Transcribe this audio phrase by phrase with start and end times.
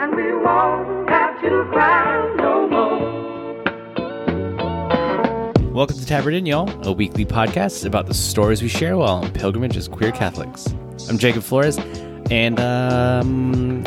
[0.00, 3.62] and we won't have to cry no more.
[5.72, 9.30] Welcome to Tabard Inn, y'all, a weekly podcast about the stories we share while on
[9.32, 10.74] pilgrimage as queer Catholics.
[11.10, 11.76] I'm Jacob Flores,
[12.30, 13.84] and um,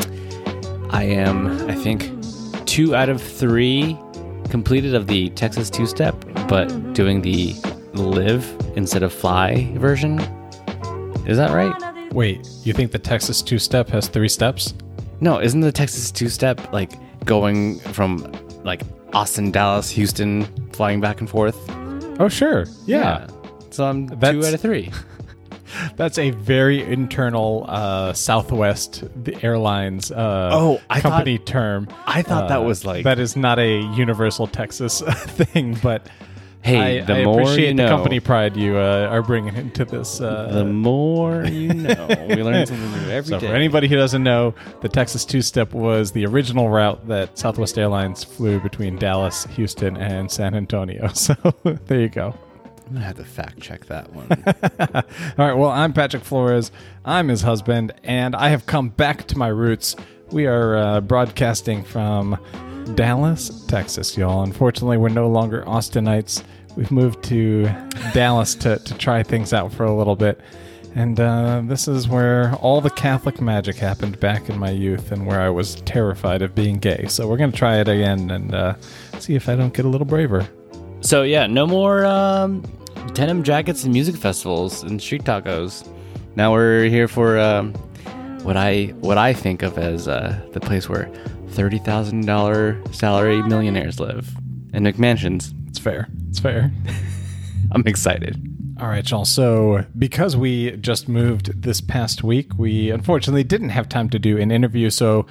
[0.92, 2.12] I am, I think,
[2.68, 3.98] two out of three
[4.52, 6.14] completed of the Texas two step,
[6.48, 7.56] but doing the
[7.94, 10.20] live instead of fly version.
[11.26, 11.74] Is that right?
[12.14, 14.76] Wait, you think the Texas two step has three steps?
[15.22, 16.92] No, isn't the Texas two step like
[17.26, 18.30] going from
[18.64, 18.82] like
[19.14, 21.58] Austin, Dallas, Houston, flying back and forth?
[22.20, 22.66] Oh, sure.
[22.86, 23.28] Yeah.
[23.72, 24.92] So I'm two out of three.
[25.96, 29.04] That's a very internal uh, Southwest
[29.42, 31.88] airlines uh, Oh, I company term.
[32.06, 36.08] I thought that Uh, was like that is not a universal Texas thing, but
[36.64, 37.90] Hey, I, the I more appreciate you the know.
[37.90, 40.22] company pride you uh, are bringing into this.
[40.22, 42.08] Uh, The more you know.
[42.30, 43.48] we learn something new every so day.
[43.48, 47.78] for anybody who doesn't know, the Texas two step was the original route that Southwest
[47.78, 51.10] Airlines flew between Dallas, Houston, and San Antonio.
[51.14, 52.34] So there you go.
[52.88, 54.28] I'm gonna have to fact check that one.
[54.80, 55.54] All right.
[55.54, 56.72] Well, I'm Patrick Flores.
[57.04, 59.96] I'm his husband, and I have come back to my roots.
[60.32, 62.38] We are uh, broadcasting from
[62.96, 64.44] Dallas, Texas, y'all.
[64.44, 66.44] Unfortunately, we're no longer Austinites.
[66.76, 67.66] We've moved to
[68.14, 70.40] Dallas to, to try things out for a little bit.
[70.96, 75.26] And uh, this is where all the Catholic magic happened back in my youth and
[75.26, 77.08] where I was terrified of being gay.
[77.08, 78.76] So we're going to try it again and uh,
[79.20, 80.48] see if I don't get a little braver.
[81.02, 82.62] so yeah, no more um,
[83.14, 85.88] denim jackets and music festivals and street tacos.
[86.36, 87.74] Now we're here for um,
[88.44, 91.12] what I what I think of as uh, the place where
[91.54, 94.36] thirty thousand dollar salary millionaires live
[94.74, 95.54] in McMansions.
[95.68, 96.08] It's fair.
[96.30, 96.72] It's fair.
[97.72, 98.42] I'm excited.
[98.80, 99.24] All right, y'all.
[99.24, 104.38] So, because we just moved this past week, we unfortunately didn't have time to do
[104.40, 104.90] an interview.
[104.90, 105.28] So,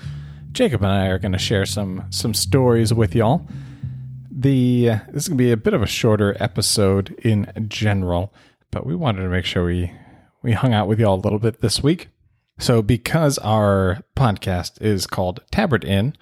[0.52, 3.46] Jacob and I are going to share some some stories with y'all.
[4.30, 8.32] The this is going to be a bit of a shorter episode in general,
[8.70, 9.92] but we wanted to make sure we
[10.42, 12.08] we hung out with y'all a little bit this week.
[12.62, 16.14] So, because our podcast is called Tabard Inn,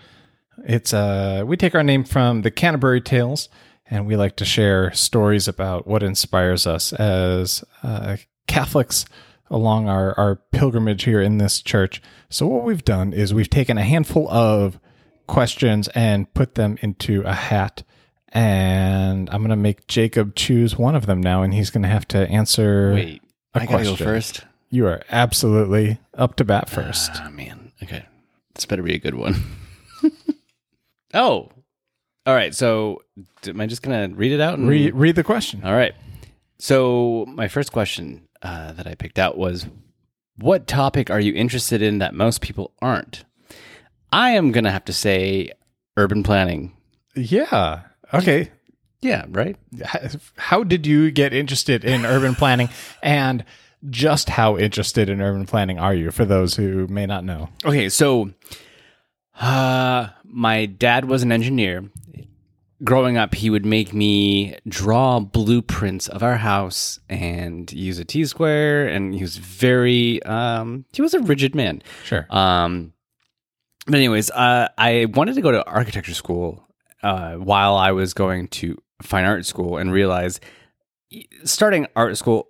[0.64, 3.50] it's uh we take our name from the Canterbury Tales,
[3.90, 9.04] and we like to share stories about what inspires us as uh, Catholics
[9.50, 12.00] along our our pilgrimage here in this church.
[12.30, 14.80] So what we've done is we've taken a handful of
[15.26, 17.82] questions and put them into a hat.
[18.28, 21.88] And I'm going to make Jacob choose one of them now, and he's going to
[21.88, 22.94] have to answer.
[22.94, 23.22] Wait,
[23.54, 24.06] a I gotta go question.
[24.06, 24.44] first.
[24.70, 27.10] You are absolutely up to bat first.
[27.16, 27.72] Oh man.
[27.82, 28.04] Okay.
[28.54, 29.34] This better be a good one.
[31.14, 31.50] oh.
[32.24, 32.54] All right.
[32.54, 33.02] So
[33.46, 34.58] am I just gonna read it out?
[34.58, 34.68] And...
[34.68, 35.64] Read, read the question.
[35.64, 35.94] All right.
[36.58, 39.66] So my first question uh, that I picked out was,
[40.36, 43.24] "What topic are you interested in that most people aren't?"
[44.12, 45.50] I am gonna have to say
[45.96, 46.76] urban planning.
[47.16, 47.82] Yeah.
[48.14, 48.50] Okay.
[49.00, 49.24] Yeah.
[49.28, 49.56] Right.
[50.36, 52.68] how did you get interested in urban planning
[53.02, 53.44] and
[53.88, 57.88] just how interested in urban planning are you for those who may not know Okay,
[57.88, 58.30] so
[59.40, 61.88] uh my dad was an engineer.
[62.82, 68.24] Growing up, he would make me draw blueprints of our house and use a T
[68.24, 71.82] square and he was very um he was a rigid man.
[72.04, 72.92] sure Um
[73.86, 76.66] but anyways, uh I wanted to go to architecture school
[77.02, 80.40] uh while I was going to fine art school and realized
[81.44, 82.49] starting art school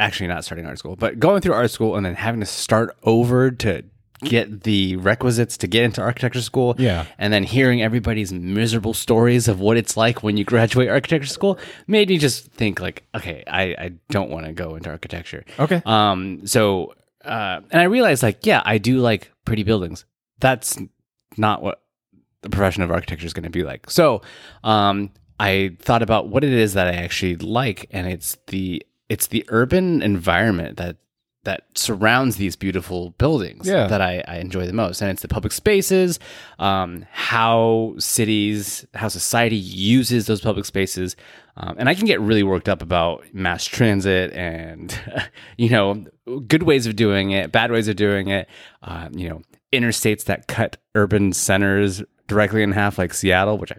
[0.00, 2.96] actually not starting art school, but going through art school and then having to start
[3.04, 3.84] over to
[4.20, 6.74] get the requisites to get into architecture school.
[6.78, 7.06] Yeah.
[7.18, 11.58] And then hearing everybody's miserable stories of what it's like when you graduate architecture school
[11.86, 15.44] made me just think like, okay, I, I don't want to go into architecture.
[15.58, 16.94] okay Um, so,
[17.24, 20.04] uh, and I realized like, yeah, I do like pretty buildings.
[20.40, 20.78] That's
[21.36, 21.82] not what
[22.42, 23.90] the profession of architecture is going to be like.
[23.90, 24.22] So,
[24.62, 25.10] um,
[25.40, 29.44] I thought about what it is that I actually like, and it's the it's the
[29.48, 30.96] urban environment that
[31.44, 33.86] that surrounds these beautiful buildings Yeah.
[33.88, 36.18] that I, I enjoy the most, and it's the public spaces,
[36.58, 41.16] um, how cities, how society uses those public spaces,
[41.58, 44.98] um, and I can get really worked up about mass transit and
[45.58, 46.06] you know
[46.46, 48.48] good ways of doing it, bad ways of doing it,
[48.82, 53.76] uh, you know interstates that cut urban centers directly in half, like Seattle, which I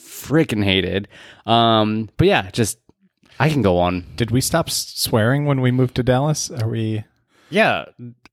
[0.00, 1.06] freaking hated.
[1.46, 2.78] Um, but yeah, just
[3.40, 4.04] I can go on.
[4.16, 7.04] did we stop swearing when we moved to dallas are we
[7.50, 7.84] Yeah,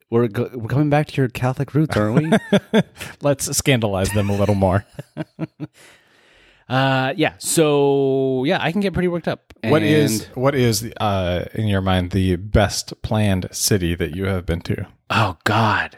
[0.09, 2.81] we're go- we're coming back to your Catholic roots, aren't we?
[3.21, 4.85] let's scandalize them a little more
[6.69, 7.33] uh, yeah.
[7.39, 9.53] So yeah, I can get pretty worked up.
[9.63, 14.45] what is what is uh in your mind the best planned city that you have
[14.45, 15.97] been to Oh God,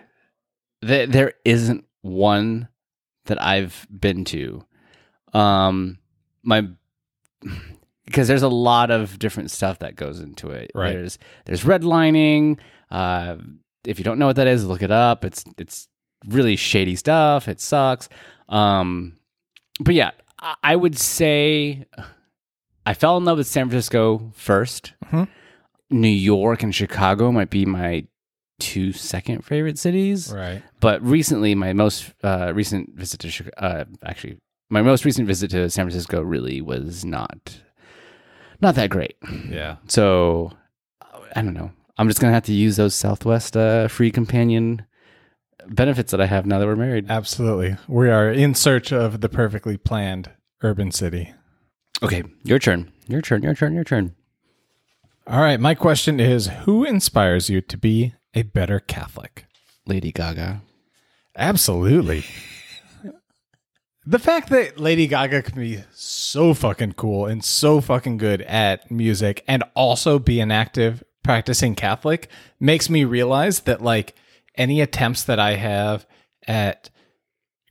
[0.81, 2.67] there, there isn't one
[3.25, 4.65] that I've been to.
[5.33, 5.99] Um,
[6.43, 6.67] my
[8.05, 10.71] because there's a lot of different stuff that goes into it.
[10.75, 10.93] Right.
[10.93, 12.59] There's there's redlining.
[12.91, 13.37] Uh,
[13.85, 15.25] if you don't know what that is, look it up.
[15.25, 15.87] It's it's
[16.27, 17.47] really shady stuff.
[17.47, 18.07] It sucks.
[18.49, 19.17] Um,
[19.79, 21.85] but yeah, I, I would say
[22.85, 25.27] I fell in love with San Francisco 1st Mhm.
[25.89, 28.05] New York and Chicago might be my
[28.59, 30.31] two second favorite cities.
[30.33, 30.61] Right.
[30.79, 34.37] But recently, my most uh, recent visit to Chicago, uh, actually,
[34.69, 37.59] my most recent visit to San Francisco really was not
[38.63, 39.15] not that great.
[39.47, 39.75] Yeah.
[39.87, 40.51] So
[41.35, 41.71] I don't know.
[41.97, 44.85] I'm just gonna have to use those Southwest uh, free companion
[45.67, 47.05] benefits that I have now that we're married.
[47.09, 47.77] Absolutely.
[47.87, 50.31] We are in search of the perfectly planned
[50.61, 51.33] urban city.
[52.01, 52.91] Okay, your turn.
[53.07, 53.43] Your turn.
[53.43, 53.75] Your turn.
[53.75, 54.15] Your turn.
[55.27, 55.59] All right.
[55.59, 59.45] My question is Who inspires you to be a better Catholic?
[59.85, 60.61] Lady Gaga.
[61.35, 62.23] Absolutely.
[64.05, 68.89] The fact that Lady Gaga can be so fucking cool and so fucking good at
[68.91, 72.27] music and also be an active practicing Catholic
[72.59, 74.13] makes me realize that like
[74.55, 76.05] any attempts that I have
[76.47, 76.89] at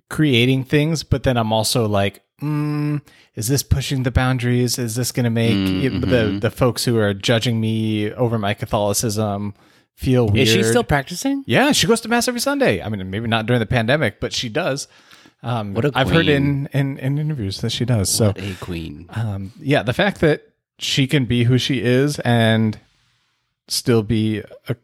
[0.08, 3.00] creating things, but then I'm also like, mm,
[3.34, 4.78] is this pushing the boundaries?
[4.78, 5.54] Is this going to make
[6.00, 9.54] the the folks who are judging me over my Catholicism
[9.94, 10.48] feel weird?
[10.48, 11.44] Is she still practicing?
[11.46, 12.82] Yeah, she goes to mass every Sunday.
[12.82, 14.88] I mean, maybe not during the pandemic, but she does.
[15.42, 18.08] Um, What a I've heard in, in in interviews that she does.
[18.12, 19.06] So, What a queen.
[19.10, 20.48] um, yeah, the fact that
[20.78, 22.78] she can be who she is and
[23.68, 24.76] still be a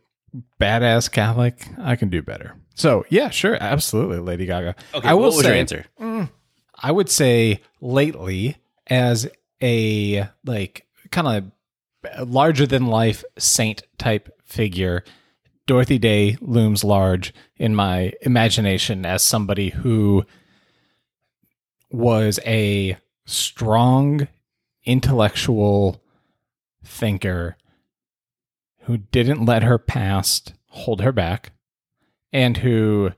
[0.61, 2.55] badass Catholic, I can do better.
[2.75, 4.75] So, yeah, sure, absolutely, Lady Gaga.
[4.95, 5.87] Okay, I will what was say, your answer?
[6.81, 8.57] I would say lately
[8.87, 9.29] as
[9.63, 11.51] a like kind
[12.07, 15.03] of larger than life saint type figure,
[15.67, 20.25] Dorothy Day looms large in my imagination as somebody who
[21.91, 22.97] was a
[23.27, 24.29] strong
[24.85, 26.03] intellectual
[26.85, 27.57] thinker
[28.83, 31.53] who didn't let her past hold her back
[32.33, 33.13] and who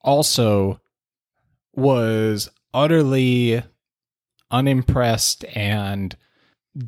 [0.00, 0.80] also
[1.74, 3.62] was utterly
[4.50, 6.16] unimpressed and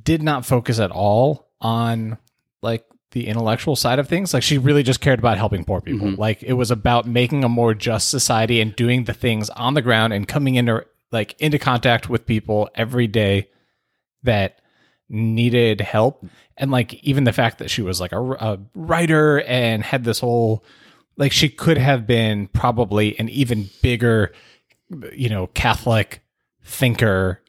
[0.03, 2.19] did not focus at all on
[2.63, 4.35] like the intellectual side of things.
[4.35, 6.09] Like she really just cared about helping poor people.
[6.09, 6.21] Mm-hmm.
[6.21, 9.83] Like it was about making a more just society and doing the things on the
[9.83, 10.85] ground and coming into
[11.15, 13.49] like into contact with people every day
[14.25, 14.59] that
[15.09, 16.25] needed help
[16.57, 20.21] and like even the fact that she was like a, a writer and had this
[20.21, 20.65] whole
[21.17, 24.33] like she could have been probably an even bigger
[25.13, 26.23] you know catholic
[26.65, 27.41] thinker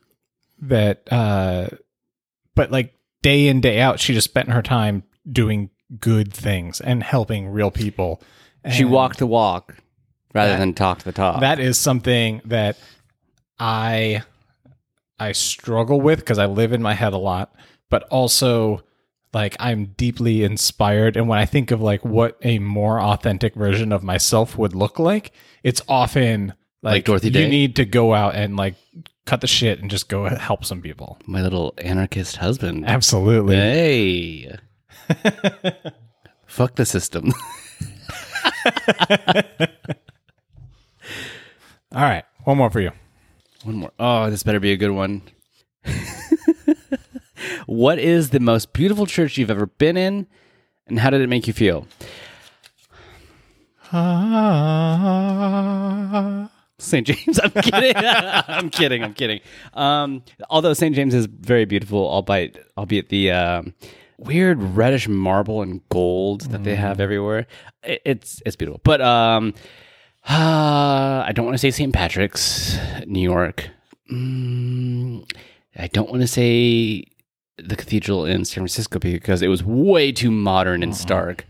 [0.60, 1.68] that uh
[2.56, 5.70] but like day in day out she just spent her time doing
[6.00, 8.22] good things and helping real people
[8.72, 9.76] She walked the walk
[10.34, 11.40] rather That- than talk the talk.
[11.40, 12.78] that is something that
[13.60, 14.22] i
[15.20, 17.54] i struggle with because i live in my head a lot
[17.90, 18.84] but also
[19.34, 23.92] like i'm deeply inspired and when i think of like what a more authentic version
[23.92, 25.32] of myself would look like
[25.64, 27.50] it's often like, Like Dorothy you Day?
[27.50, 28.76] need to go out and like
[29.26, 32.86] cut the shit and just go help some people My little anarchist husband.
[32.86, 34.58] absolutely Hey.
[36.48, 37.34] Fuck the system.
[41.94, 42.92] all right one more for you
[43.66, 43.92] one more.
[44.00, 45.24] Oh, this better be a good one.
[47.66, 50.28] what is the most beautiful church you've ever been in,
[50.88, 51.88] and how did it make you feel?
[56.78, 57.08] St.
[57.08, 57.40] James.
[57.44, 57.94] I'm kidding.
[57.96, 59.04] I'm kidding.
[59.04, 59.40] I'm kidding.
[59.74, 60.96] Um, although St.
[60.96, 63.74] James is very beautiful, albeit albeit the um,
[64.18, 67.48] weird reddish marble and gold that they have everywhere.
[67.84, 68.82] It, it's it's beautiful.
[68.84, 69.54] But um,
[70.30, 71.94] uh, I don't want to say St.
[71.94, 73.70] Patrick's, New York.
[74.12, 75.30] Mm,
[75.78, 77.06] I don't want to say
[77.58, 81.46] the cathedral in San Francisco because it was way too modern and stark.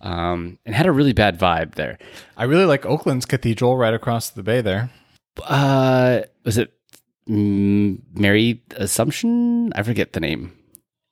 [0.00, 1.96] Um, and had a really bad vibe there.
[2.36, 4.90] i really like oakland's cathedral right across the bay there
[5.44, 6.72] uh was it
[7.28, 9.72] Mary Assumption?
[9.76, 10.52] I forget the name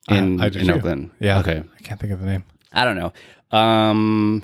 [0.08, 0.72] in in too.
[0.72, 1.10] Oakland.
[1.20, 1.62] yeah Okay.
[1.78, 3.12] i can't think of the name I don't know.
[3.56, 4.42] Um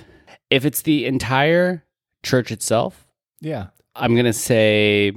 [0.48, 1.82] if it's the entire
[2.30, 2.92] church itself,
[3.40, 5.12] yeah I'm going to say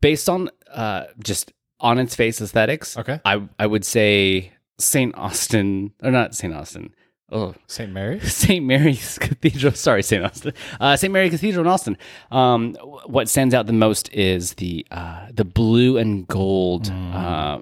[0.00, 5.14] based on uh just on its face aesthetics, okay I I would say St.
[5.16, 6.54] Austin or not St.
[6.54, 6.94] Austin.
[7.32, 8.64] Oh, st mary St.
[8.64, 9.72] Mary's Cathedral.
[9.86, 10.22] Sorry, St.
[10.24, 10.52] Austin.
[10.78, 11.12] Uh, St.
[11.12, 11.96] Mary Cathedral in Austin.
[12.30, 17.58] Um, wh- what stands out the most is the uh, the blue and gold uh,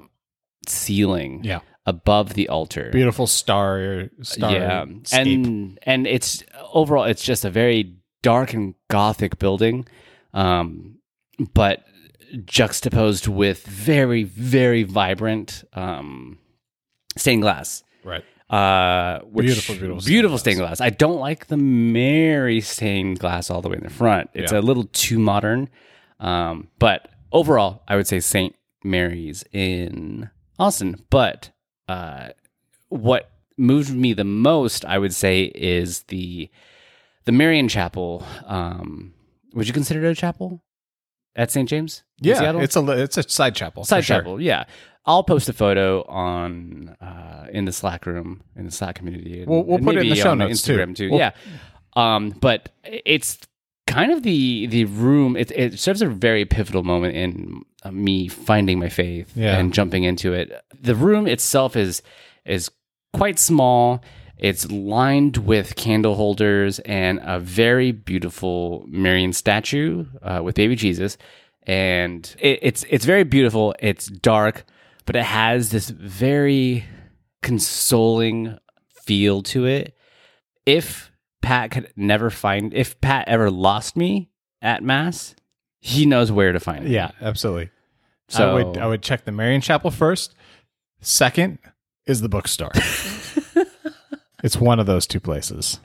[0.66, 1.44] ceiling Mm.
[1.46, 2.90] yeah above the altar.
[2.92, 9.38] beautiful star star yeah, and and it's overall it's just a very dark and gothic
[9.38, 9.86] building.
[10.34, 10.98] um,
[11.54, 11.84] but
[12.46, 16.38] juxtaposed with very very vibrant um,
[17.16, 17.82] stained glass.
[18.04, 18.24] Right.
[18.48, 20.80] Uh, which, Beautiful, beautiful stained beautiful stained glass.
[20.80, 24.30] I don't like the Mary stained glass all the way in the front.
[24.34, 24.58] It's Yeah.
[24.58, 25.68] a little too modern.
[26.20, 31.02] Um, but overall, I would say Saint Mary's in Austin.
[31.10, 31.50] But
[31.88, 32.28] uh,
[32.88, 36.50] what moved me the most, I would say, is the
[37.24, 38.24] the Marian Chapel.
[38.46, 39.14] Um,
[39.54, 40.62] would you consider it a chapel
[41.36, 41.68] at St.
[41.68, 42.02] James?
[42.22, 42.60] in Yeah, Seattle?
[42.62, 43.84] it's a it's a side chapel.
[43.84, 44.18] Side sure.
[44.18, 44.64] chapel, yeah.
[45.04, 49.40] I'll post a photo on uh, in the Slack room in the Slack community.
[49.40, 50.76] and- We'll- we'll and put it in the show on notes, too.
[50.76, 51.10] Instagram too.
[51.10, 51.32] We'll- yeah,
[51.94, 53.38] um, but it's
[53.88, 55.36] kind of the the room.
[55.36, 59.58] It, it serves a very pivotal moment in uh, me finding my faith Yeah.
[59.58, 60.52] and jumping into it.
[60.80, 62.00] The room itself is
[62.46, 62.70] is
[63.12, 64.02] quite small.
[64.42, 71.16] It's lined with candle holders and a very beautiful Marian statue uh, with baby Jesus,
[71.62, 73.72] and it, it's it's very beautiful.
[73.78, 74.64] It's dark,
[75.06, 76.84] but it has this very
[77.40, 78.58] consoling
[79.04, 79.94] feel to it.
[80.66, 84.28] If Pat could never find, if Pat ever lost me
[84.60, 85.36] at mass,
[85.78, 86.90] he knows where to find it.
[86.90, 87.70] Yeah, absolutely.
[88.28, 90.34] So I would I would check the Marian Chapel first.
[91.00, 91.60] Second
[92.06, 92.72] is the bookstore.
[94.42, 95.80] it's one of those two places.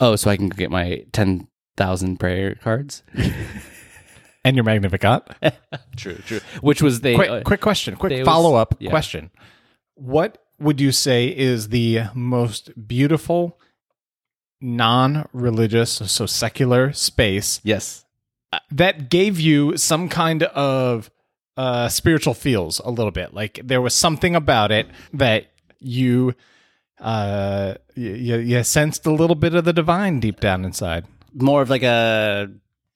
[0.00, 3.02] oh, so I can get my ten thousand prayer cards.
[4.46, 5.28] And your Magnificat.
[5.96, 6.38] True, true.
[6.60, 7.96] Which was they quick, uh, quick question.
[7.96, 8.90] Quick was- follow up yeah.
[8.90, 9.32] question.
[9.96, 13.58] What would you say is the most beautiful,
[14.60, 18.04] non religious, so secular space yes.
[18.70, 21.10] that gave you some kind of
[21.56, 23.34] uh, spiritual feels a little bit?
[23.34, 25.50] Like there was something about it that
[25.80, 26.34] you.
[27.00, 31.04] Uh, you, you sensed a little bit of the divine deep down inside.
[31.34, 32.48] More of like a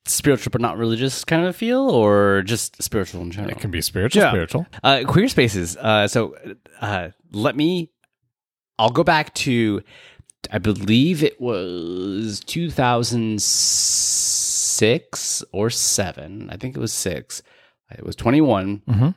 [0.06, 3.52] spiritual but not religious kind of a feel, or just spiritual in general.
[3.52, 4.30] It can be spiritual, Yeah.
[4.30, 4.66] spiritual.
[4.82, 5.76] Uh, queer spaces.
[5.76, 6.34] Uh, so
[6.80, 7.90] uh, let me.
[8.78, 9.82] I'll go back to.
[10.50, 16.48] I believe it was 2006 or seven.
[16.50, 17.42] I think it was six.
[17.90, 18.82] It was 21.
[18.88, 19.14] Mhm.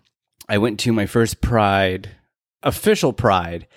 [0.49, 2.09] I went to my first Pride,
[2.61, 3.67] official Pride,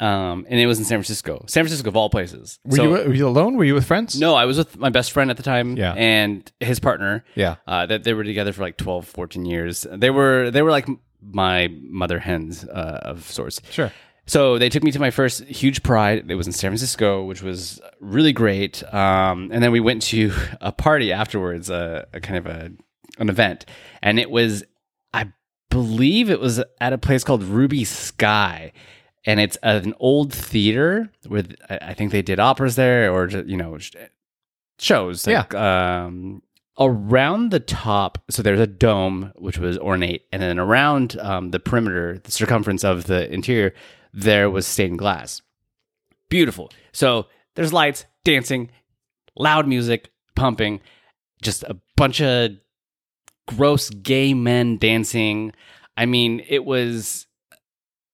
[0.00, 1.44] um, and it was in San Francisco.
[1.46, 2.58] San Francisco of all places.
[2.64, 3.56] Were, So- you, were you alone?
[3.56, 4.18] Were you with friends?
[4.18, 5.92] no, I was with my best friend at the time Yeah.
[5.94, 7.24] and his partner.
[7.34, 7.56] Yeah.
[7.66, 9.86] Uh, that they were together for like 12, 14 years.
[9.90, 10.88] They were they were like
[11.22, 13.60] my mother hens uh, of sorts.
[13.70, 13.92] Sure.
[14.26, 16.30] So they took me to my first huge pride.
[16.30, 18.82] It was in San Francisco, which was really great.
[18.94, 22.70] Um, and then we went to a party afterwards, a, a kind of a
[23.18, 23.66] an event,
[24.02, 24.62] and it was,
[25.12, 25.32] I
[25.68, 28.72] believe, it was at a place called Ruby Skye,
[29.24, 33.78] and it's an old theater with I think they did operas there or you know
[34.78, 35.26] shows.
[35.26, 36.42] Like, Um,
[36.78, 41.60] around the top, so there's a dome which was ornate, and then around um, the
[41.60, 43.74] perimeter, the circumference of the interior,
[44.14, 45.42] there was stained glass.
[46.30, 46.70] Beautiful.
[46.92, 48.70] So there's lights, dancing,
[49.36, 50.80] loud music, pumping,
[51.42, 52.52] just a bunch of
[53.46, 55.52] gross gay men dancing.
[55.96, 57.26] I mean, it was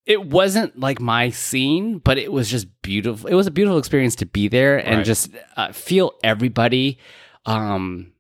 [0.07, 3.29] it wasn't like my scene, but it was just beautiful.
[3.29, 5.07] It was a beautiful experience to be there and Right.
[5.07, 6.99] just uh, feel everybody
[7.45, 8.13] um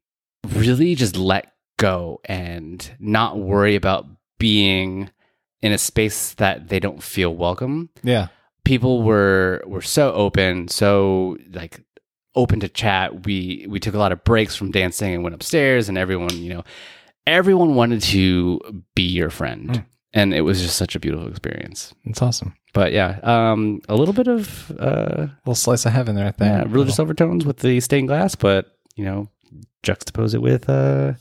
[0.54, 4.06] really just let go and not worry about
[4.38, 5.10] being
[5.62, 8.28] in a space that they don't feel welcome Yeah.
[8.64, 11.80] people were were so open, so like
[12.34, 13.24] open to chat.
[13.26, 16.50] We we took a lot of breaks from dancing and went upstairs, and everyone, you
[16.54, 16.64] know,
[17.26, 18.60] everyone wanted to
[18.94, 19.84] be your friend, Mm.
[20.16, 21.94] And it was just such a beautiful experience.
[22.04, 22.54] It's awesome.
[22.72, 26.26] But yeah, um, a little bit of uh, little slice of heaven there.
[26.26, 26.50] I think.
[26.50, 29.28] yeah, religious overtones with the stained glass, but you know,
[29.82, 31.12] juxtapose it with uh,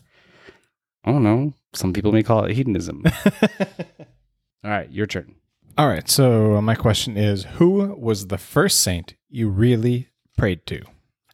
[1.04, 1.54] I don't know.
[1.74, 3.04] Some people may call it hedonism.
[4.64, 5.36] All right, your turn.
[5.78, 6.10] All right.
[6.10, 10.82] So my question is, who was the first saint you really prayed to?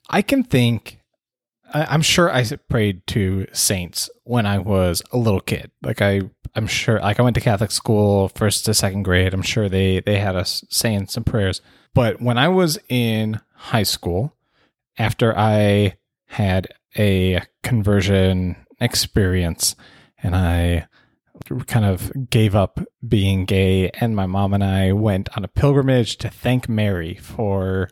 [0.10, 0.98] I can think.
[1.74, 5.72] I'm sure I prayed to saints when I was a little kid.
[5.82, 6.22] Like I,
[6.56, 7.00] I'm sure.
[7.00, 9.34] Like I went to Catholic school, first to second grade.
[9.34, 11.62] I'm sure they they had us saying some prayers.
[11.94, 14.36] But when I was in high school,
[14.98, 19.76] after I had a conversion experience,
[20.22, 20.88] and I
[21.68, 26.18] kind of gave up being gay and my mom and I went on a pilgrimage
[26.18, 27.90] to thank Mary for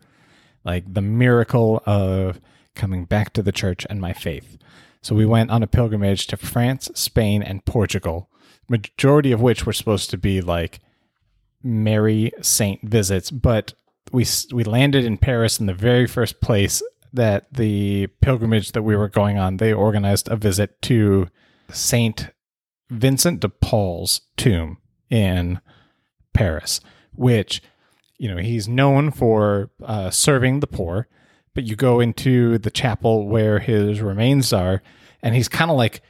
[0.64, 2.40] like the miracle of
[2.76, 4.58] coming back to the church and my faith.
[5.02, 8.30] So we went on a pilgrimage to France, Spain and Portugal,
[8.70, 10.80] majority of which were supposed to be like
[11.64, 13.74] Mary saint visits, but
[14.12, 16.82] we we landed in Paris in the very first place
[17.14, 21.28] that the pilgrimage that we were going on, they organized a visit to
[21.72, 22.30] Saint
[22.90, 24.78] Vincent de Paul's tomb
[25.10, 25.60] in
[26.34, 26.80] Paris,
[27.14, 27.62] which
[28.18, 31.08] you know he's known for uh, serving the poor.
[31.54, 34.82] But you go into the chapel where his remains are,
[35.22, 36.02] and he's kind of like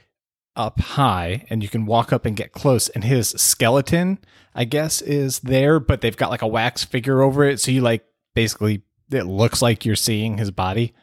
[0.56, 2.88] up high, and you can walk up and get close.
[2.90, 4.18] And his skeleton,
[4.54, 7.80] I guess, is there, but they've got like a wax figure over it, so you
[7.80, 8.04] like
[8.34, 10.94] basically it looks like you're seeing his body.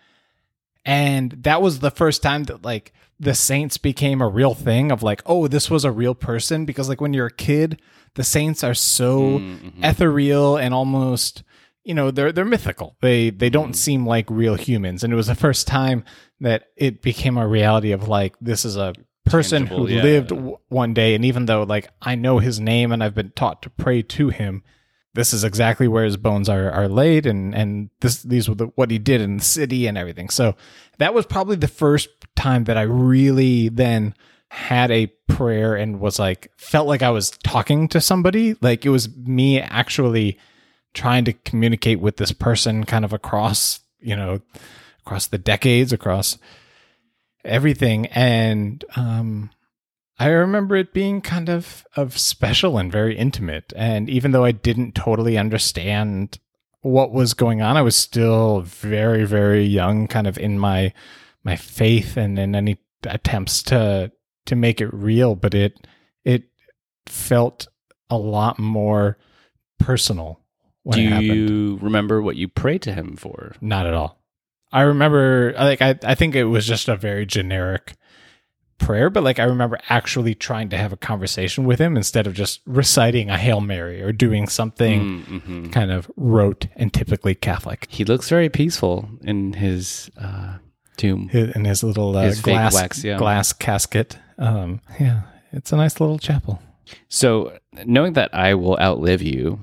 [0.85, 5.03] And that was the first time that like the saints became a real thing of
[5.03, 6.65] like, oh, this was a real person.
[6.65, 7.81] Because like when you're a kid,
[8.13, 9.83] the saints are so mm-hmm.
[9.83, 11.43] ethereal and almost,
[11.87, 12.97] you know, they're they're mythical.
[13.01, 13.75] They they don't mm.
[13.75, 15.03] seem like real humans.
[15.03, 16.03] And it was the first time
[16.41, 18.93] that it became a reality of like this is a
[19.25, 20.03] person Tangible, who yeah.
[20.03, 21.15] lived w- one day.
[21.15, 24.27] And even though like I know his name and I've been taught to pray to
[24.27, 24.63] him,
[25.13, 28.65] this is exactly where his bones are are laid and and this these were the,
[28.75, 30.55] what he did in the city and everything so
[30.99, 34.13] that was probably the first time that i really then
[34.49, 38.89] had a prayer and was like felt like i was talking to somebody like it
[38.89, 40.37] was me actually
[40.97, 44.41] trying to communicate with this person kind of across you know
[45.05, 46.37] across the decades across
[47.45, 49.49] everything and um
[50.19, 53.71] I remember it being kind of of special and very intimate.
[53.75, 56.39] And even though I didn't totally understand
[56.81, 60.91] what was going on, I was still very, very young, kind of in my
[61.43, 64.11] my faith and in any attempts to
[64.47, 65.35] to make it real.
[65.35, 65.87] But it
[66.25, 66.45] it
[67.05, 67.67] felt
[68.09, 69.17] a lot more
[69.77, 70.41] personal
[70.95, 73.53] Do you remember what you prayed to him for?
[73.61, 74.19] Not at all.
[74.71, 77.93] I remember like I, I think it was just a very generic
[78.77, 82.33] prayer, but like I remember actually trying to have a conversation with him instead of
[82.33, 85.69] just reciting a Hail Mary or doing something Mm-hmm.
[85.71, 87.87] kind of rote and typically Catholic.
[87.89, 90.57] He looks very peaceful in his uh,
[90.97, 91.29] tomb.
[91.33, 93.17] In his little uh, His glass wax, yeah.
[93.17, 94.17] glass casket.
[94.37, 95.21] Um, yeah,
[95.51, 96.61] it's a nice little chapel.
[97.09, 99.59] So, knowing that I will outlive you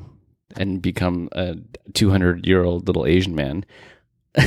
[0.57, 1.57] and become a
[1.95, 3.65] 200 year old little Asian man,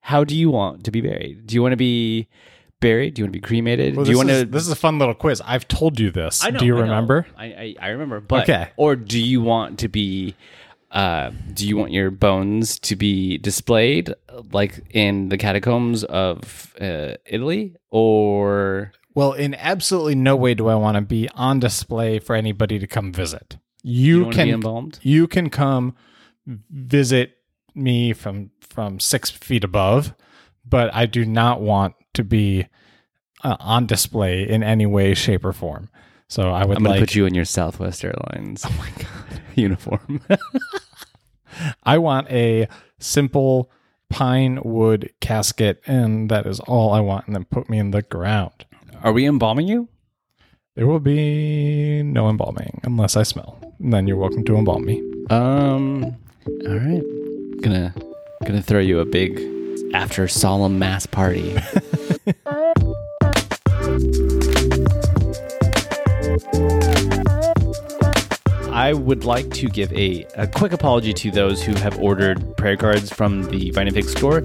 [0.00, 1.46] how do you want to be buried?
[1.46, 2.28] Do you want to be
[2.80, 3.14] buried?
[3.14, 3.96] Do you want to be cremated?
[3.96, 4.46] Well, do you want is, to?
[4.46, 5.40] this is a fun little quiz.
[5.44, 6.42] I've told you this.
[6.44, 7.26] Know, Do you I remember?
[7.36, 8.20] I, I I remember.
[8.20, 8.70] But Okay.
[8.76, 10.34] or do you want to be?
[10.90, 14.12] Uh, do you want your bones to be displayed
[14.52, 20.74] like in the catacombs of uh, Italy, or Well, in absolutely no way do I
[20.74, 23.58] want to be on display for anybody to come visit.
[23.82, 24.98] You, you can be embalmed?
[25.02, 25.94] you can come
[26.46, 27.36] visit
[27.74, 30.14] me from from six feet above,
[30.64, 32.66] but I do not want to be
[33.44, 35.90] uh, on display in any way, shape, or form.
[36.28, 38.64] So I would I'm gonna like put you in your Southwest Airlines.
[38.68, 40.20] Oh my god, uniform.
[41.84, 43.70] I want a simple
[44.08, 47.26] pine wood casket, and that is all I want.
[47.26, 48.64] And then put me in the ground.
[49.02, 49.88] Are we embalming you?
[50.76, 53.58] There will be no embalming unless I smell.
[53.80, 55.02] And then you're welcome to embalm me.
[55.28, 56.04] Um.
[56.68, 57.02] All right.
[57.62, 57.92] Gonna
[58.46, 59.40] gonna throw you a big
[59.92, 61.56] after solemn mass party.
[68.70, 72.76] I would like to give a, a quick apology to those who have ordered prayer
[72.76, 74.44] cards from the Vine and Fig store.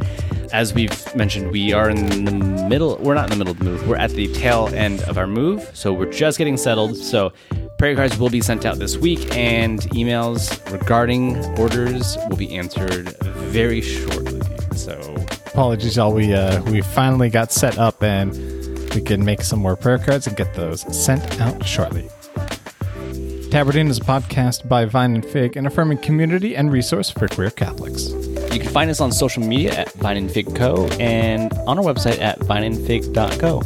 [0.53, 2.31] As we've mentioned, we are in the
[2.69, 5.17] middle, we're not in the middle of the move, we're at the tail end of
[5.17, 6.95] our move, so we're just getting settled.
[6.95, 7.33] So,
[7.77, 13.09] prayer cards will be sent out this week, and emails regarding orders will be answered
[13.23, 14.41] very shortly.
[14.75, 15.15] So,
[15.47, 16.13] Apologies, y'all.
[16.13, 18.31] We uh, we finally got set up, and
[18.93, 22.09] we can make some more prayer cards and get those sent out shortly.
[23.49, 27.27] Tabard Inn is a podcast by Vine and Fig, an affirming community and resource for
[27.27, 28.11] queer Catholics.
[28.57, 30.87] You can find us on social media at Vine and Fig Co.
[30.99, 33.61] and on our website at vineandfig.co.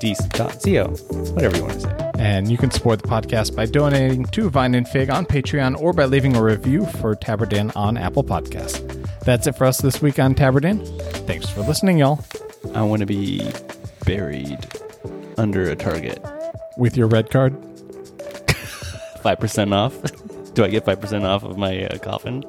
[0.00, 0.88] Deece.co.
[1.34, 2.10] Whatever you want to say.
[2.14, 5.92] And you can support the podcast by donating to Vine and Fig on Patreon or
[5.92, 8.80] by leaving a review for Tabard Inn on Apple Podcasts.
[9.26, 10.86] That's it for us this week on Tabard Inn.
[11.26, 12.24] Thanks for listening, y'all.
[12.74, 13.46] I want to be
[14.06, 14.66] buried
[15.36, 16.18] under a target.
[16.78, 17.52] With your red card,
[19.20, 20.54] 5% off.
[20.54, 22.42] Do I get 5% off of my uh, coffin?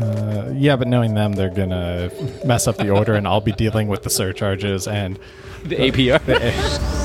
[0.00, 2.10] Uh, yeah, but knowing them, they're gonna
[2.44, 5.18] mess up the order, and I'll be dealing with the surcharges and
[5.64, 6.24] The APR.
[6.24, 7.01] the,